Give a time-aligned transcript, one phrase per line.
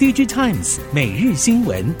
[0.00, 1.94] DigiTimes 每日新闻。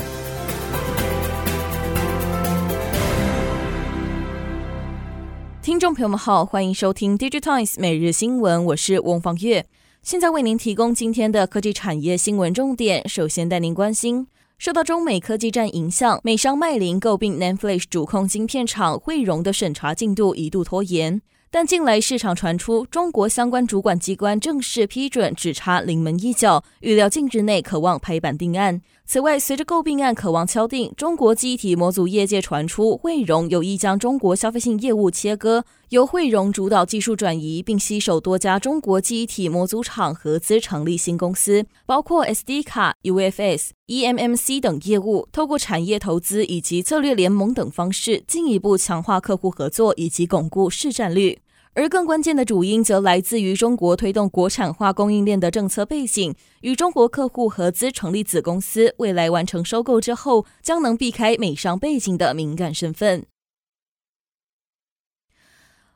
[5.60, 9.66] 听众朋友们好，欢迎收听 DigiTimes 每日新闻，我是翁方月，
[10.02, 13.06] 现在为您提供今天的科技产业新闻重点。
[13.06, 14.26] 首先带您关心。
[14.56, 21.20] 受到中美科技战影响，美商麦林诟病 NAND Flash 主控晶片厂汇荣的审查进度一度拖延。
[21.52, 28.80] 但近来市场传出，中国相关主管机关正式批准，只差临门一脚，预料近日内可望拍板定案。
[29.12, 51.40] 此外，随着购并案可望敲定，中国记忆体模组业界传出，慧荣有意将中国消费性业务切割，由慧荣主导技术转移，并吸收多家中国记忆体模组厂合资成立新公司，包括 SD 卡、UFS、eMMC 等业务，透过产业投资以及策略联盟等方式，进一步强化客户合作以及巩固市占率。
[51.74, 63.24] 而更关键的主因，则来自于中国推动国产化供应链的政策背景，与中国客户合资成立子公司，未来完成收购之后，将能避开美商背景的敏感身份。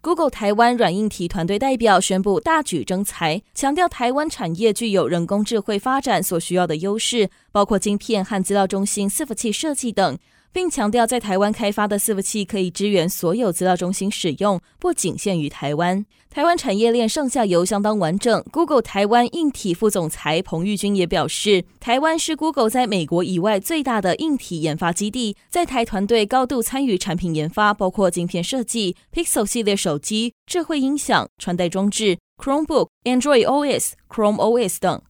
[0.01, 10.19] Google 台湾软硬体团队代表宣布大举征才，强调台湾产业具有人工智慧发展所需要的优势，包括晶片和资料中心伺服器设计等。
[10.55, 16.07] 并强调，在台湾开发的伺服器可以支援所有资料中心使用，不仅限于台湾。
[16.31, 18.45] 台湾产业链上下游相当完整。
[18.53, 35.03] Google 台湾硬体副总裁彭玉君也表示，台湾是 Google 在美国以外最大的硬体研发基地，在台团队高度参与产品研发，包括晶片设计、Pixel 系列手机、智慧音响、穿戴装置、Chromebook、Android OS、Chrome OS 等。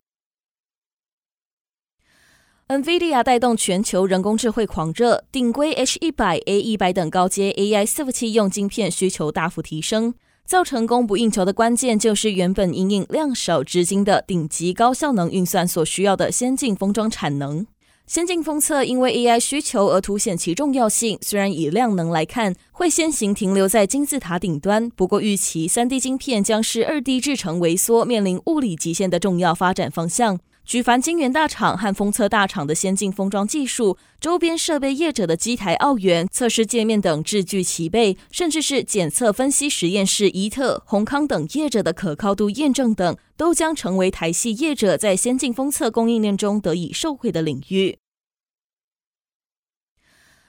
[2.66, 10.14] NVIDIA 带动全球人工智慧狂热，顶规 H100、A100 等高阶 AI 伺服器用晶片需求大幅提升。
[10.46, 17.66] 造成供不应求的关键，就是原本因应量少质精的顶级高效能运算所需要的先进封装产能。
[18.06, 30.40] 先进封测因为 AI 需求而凸显其重要性，虽然以量能来看会先行停留在金字塔顶端，不过预期 3D 晶片将是 2D 制程萎缩、面临物理极限的重要发展方向。
[30.66, 47.98] 举凡晶圆大厂和封测大厂的先进封装技术，周边设备业者的机台澳元、测试界面等制具齐备，甚至是检测分析实验室伊特、宏康等业者的可靠度验证等，都将成为台系业者在先进封测供应链中得以受惠的领域。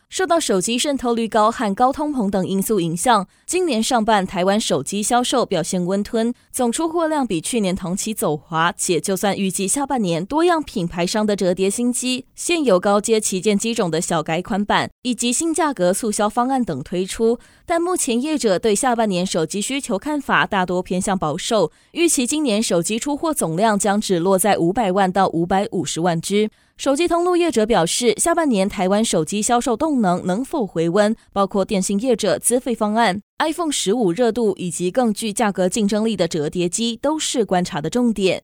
[0.10, 8.72] 受到手机渗透率高和高通膨等因素影响，今年上半台湾手机销售表现温吞，总出货量比去年同期走滑。
[8.78, 26.50] 且就算预计下半年多样品牌商的折叠新机、现有高阶旗舰机种的小改款版以及新价格促销方案等推出，但目前业者对下半年手机需求看法大多偏向保守，预期今年手机出货总量将只落在五百万到五百五十万只。
[26.78, 38.44] 手机通路业者表示，下半年台湾手机销售动能能否回温，包括电信业者资费方案、iPhone 十五热度以及更具价格竞争力的折叠机，都是观察的重点。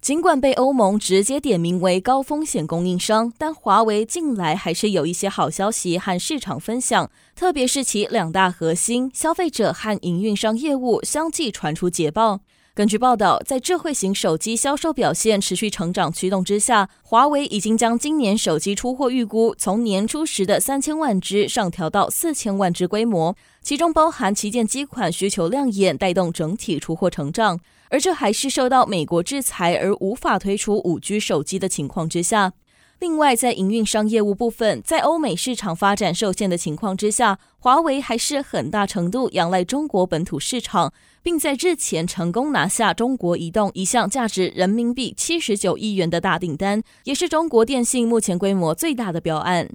[0.00, 12.40] 尽管被欧盟直接点名为高风险供应商，但华为近来还是有一些好消息和市场分享，特别是其两大核心消费者和营运商业务相继传出捷报。
[12.78, 27.58] 根据报道，在智慧型手机销售表现持续成长驱动之下，华为已经将今年手机出货预估从年初时的三千万只上调到四千万只规模，其中包含旗舰机款需求亮眼，带动整体出货成长。
[27.90, 32.52] 而这还是受到美国制裁而无法推出五 G 手机的情况之下。
[33.00, 40.92] 另外，在营运商业务部分，在欧美市场发展受限的情况之下，华为还是很大程度仰赖中国本土市场，
[41.22, 49.68] 并在日前成功拿下中国移动一项价值人民币七十九亿元的大订单，也是中国电信目前规模最大的标案。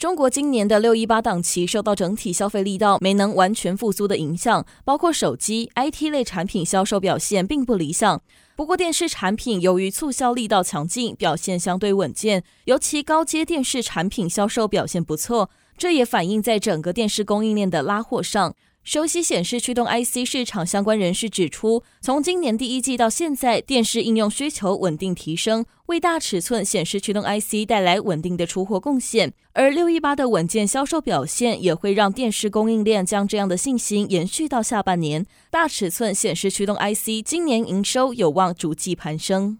[0.00, 8.22] 中国今年的六一八档期受到整体消费力道没能完全复苏的影响，包括手机、IT 类产品销售表现并不理想。
[8.56, 18.54] 不过，电视产品由于促销力道强劲，表现相对稳健，尤其高阶电视产品销售表现不错，这也反映在整个电视供应链的拉货上。
[18.82, 29.34] 熟悉显示驱动 IC 市场相关人士指出，从今年第一季到现在，电视应用需求稳定提升，为大尺寸显示驱动 IC 带来稳定的出货贡献。
[29.52, 35.26] 而六一八的稳健销售表现，也会让电视供应链将这样的信心延续到下半年。
[35.50, 39.58] 大尺寸显示驱动 IC 今年营收有望逐季攀升。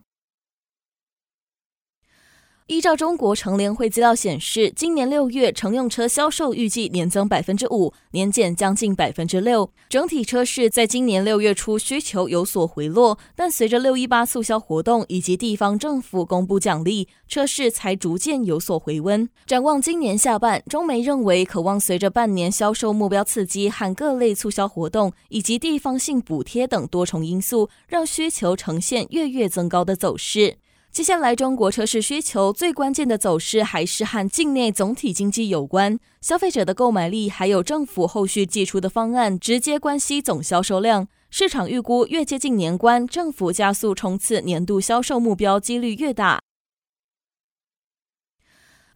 [2.71, 9.69] 依照中国乘联会资料显示，今年六月乘用车销售预计年增百分之五，年减将近百分之六。
[9.89, 19.29] 整体车市在今年六月初需求有所回落，但随着六一八促销活动以及地方政府公布奖励，车市才逐渐有所回温。
[19.45, 30.59] 展望今年下半，中媒认为，可望随着半年销售目标刺激和各类促销活动以及地方性补贴等多重因素，让需求呈现月月增高的走势。
[30.93, 41.07] 接下来，中国车市需求最关键的走势还是和境内总体经济有关，消费者的购买力，还有政府后续祭出的方案，直接关系总销售量。
[41.31, 46.41] 市场预估越接近年关，政府加速冲刺年度销售目标几率越大。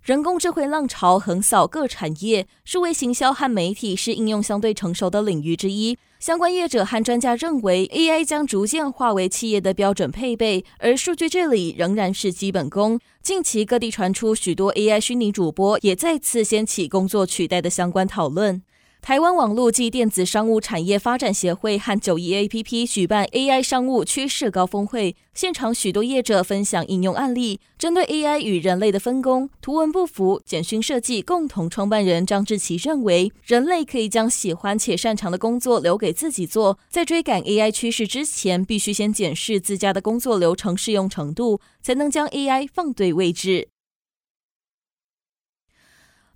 [0.03, 5.97] 人工智慧浪潮横扫各产业，数位行销和媒体是应用相对成熟的领域之一。
[6.25, 12.99] 相关业者和专家认为，AI 将逐渐化为企业的标准配备，而数据治理仍然是基本功。
[13.23, 18.63] 近期各地传出许多 AI 虚拟主播也再次掀起工作取代的相关讨论。
[19.05, 43.69] 台湾网络暨电子商务产业发展协会和九一 APP 举办 AI 商务趋势高峰会，现场许多业者分享应用案例，针对 AI 与人类的分工、图文不符、简讯设计，共同创办人张志奇认为，人类可以将喜欢且擅长的工作留给自己做，在追赶 AI 趋势之前，必须先检视自家的工作流程适用程度，才能将 AI 放对位置。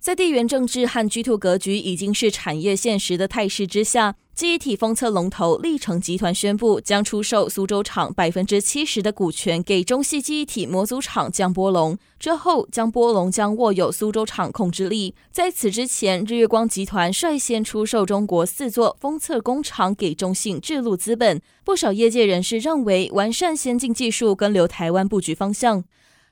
[0.09, 11.95] 在地缘政治和 G2 格局已经是产业现实的态势之下，记忆体封测龙头力成集团宣布将出售苏州厂百分之七十的股权给中系记忆体模组厂江波龙。
[12.17, 15.13] 之后，江波龙将握有苏州厂控制力。
[15.31, 21.39] 在此之前，日月光集团率先出售中国四座封测工厂给中信智路资本。
[21.63, 25.83] 不少业界人士认为，完善先进技术，跟留台湾布局方向。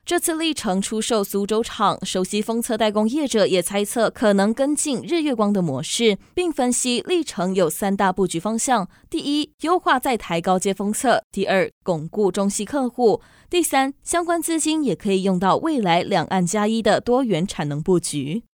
[0.08, 13.20] 这次历城出售苏州厂，熟悉封测代工业者也猜测可能跟进日月光的模式，并分析历城有三大布局方向：第一，优化在台高阶封测；第二，巩固中西客户；
[13.50, 18.44] 第三，相关资金也可以用到未来两岸加一的多元产能布局。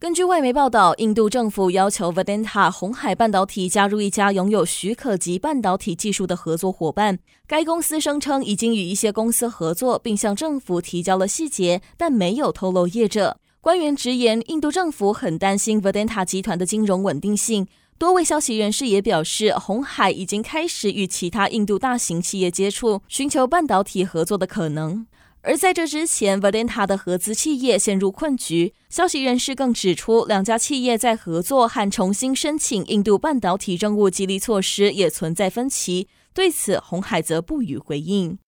[0.00, 7.18] 根据外媒报道，印度政府要求 Vedanta 红海半导体加入一家拥有许可级半导体技术的合作伙伴。
[7.48, 13.38] 该公司声称已经与一些公司合作，并向政府提交了细节，但没有透露业者。
[13.60, 17.66] 官员直言，印度政府很担心 Vedanta 集团的金融稳定性。
[17.98, 25.04] 多位消息人士也表示，红海已经开始与其他印度大型企业接触，寻求半导体合作的可能。
[25.48, 28.74] 而在这之前，Vedanta 的合资企业陷入困局。
[28.90, 36.06] 消息人士更指出，两家企业在合作和重新申请印度半导体任务激励措施也存在分歧。
[36.34, 38.38] 对此，鸿海则不予回应。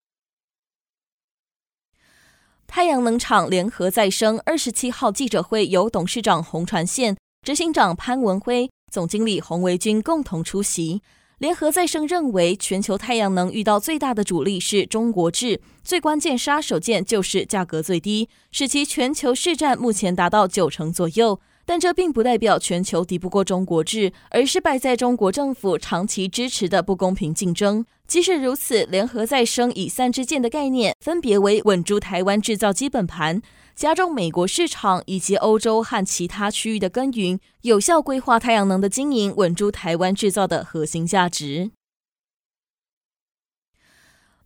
[2.66, 11.00] 太阳能厂联合再生二十七号记者会由董事长洪传宪、执行长潘文辉、总经理洪维军共同出席。
[11.40, 21.40] 联合再生认为，全球太阳能遇到最大的阻力是中国制，最关键杀手锏就是价格最低，使其全球市占目前达到九成左右。
[21.70, 27.86] 但这并不代表全球敌不过中国制，而是败在中国政府长期支持的不公平竞争。
[28.08, 33.40] 即使如此，联合再生以三支箭的概念，分别为稳住台湾制造基本盘。
[33.76, 41.70] 加重美国市场以及欧洲和其他区域的耕耘，有效规划太阳能的经营，稳住台湾制造的核心价值。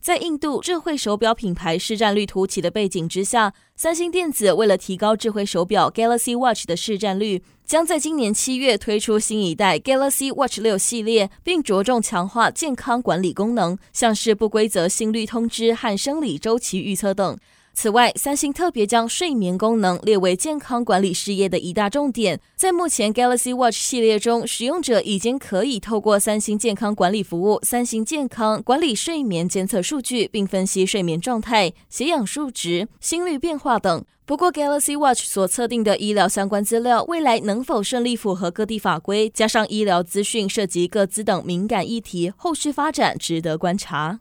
[0.04, 17.38] 在印度智慧手表品牌市占率突起的背景之下，三星电子为了提高智慧手表 Galaxy Watch 的市占率，将在今年七月推出新一代 Galaxy Watch 六系列，并着重强化健康管理功能，像是不规则心率通知和生理周期预测等。
[17.74, 22.40] 此外，三星特别将睡眠功能列为健康管理事业的一大重点。
[22.56, 34.04] 在目前 Galaxy Watch 系列中，使用者已经可以透过三星健康管理服务“三星健康”管理睡眠监测数据，并分析睡眠状态、血氧数值、心率变化等。
[34.24, 39.28] 不过，Galaxy Watch 所测定的医疗相关资料，未来能否顺利符合各地法规？
[39.28, 44.20] 加上医疗资讯涉及个资等敏感议题，后续发展值得观察。